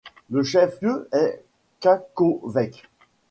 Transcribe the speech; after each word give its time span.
Le 0.31 0.41
chef-lieu 0.41 1.07
est 1.11 1.43
Čakovec. 1.79 2.89